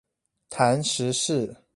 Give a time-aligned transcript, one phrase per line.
[0.49, 1.55] 談時事